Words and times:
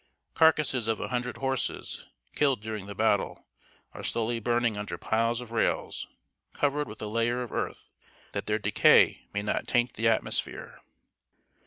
Carcasses 0.33 0.87
of 0.87 0.99
a 0.99 1.09
hundred 1.09 1.37
horses, 1.37 2.07
killed 2.33 2.59
during 2.61 2.87
the 2.87 2.95
battle, 2.95 3.45
are 3.93 4.01
slowly 4.01 4.39
burning 4.39 4.75
under 4.75 4.97
piles 4.97 5.41
of 5.41 5.51
rails, 5.51 6.07
covered 6.53 6.87
with 6.87 6.99
a 7.03 7.07
layer 7.07 7.43
of 7.43 7.51
earth, 7.51 7.87
that 8.31 8.47
their 8.47 8.57
decay 8.57 9.27
may 9.31 9.43
not 9.43 9.67
taint 9.67 9.93
the 9.93 10.07
atmosphere. 10.07 10.81